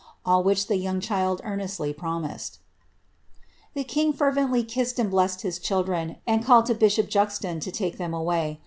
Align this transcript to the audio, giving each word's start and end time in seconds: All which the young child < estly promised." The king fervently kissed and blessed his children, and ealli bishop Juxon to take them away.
All 0.25 0.41
which 0.41 0.65
the 0.65 0.77
young 0.77 0.99
child 0.99 1.43
< 1.43 1.45
estly 1.45 1.95
promised." 1.95 2.57
The 3.75 3.83
king 3.83 4.11
fervently 4.13 4.63
kissed 4.63 4.97
and 4.97 5.11
blessed 5.11 5.41
his 5.41 5.59
children, 5.59 6.15
and 6.25 6.43
ealli 6.43 6.79
bishop 6.79 7.07
Juxon 7.07 7.61
to 7.61 7.71
take 7.71 7.99
them 7.99 8.11
away. 8.11 8.59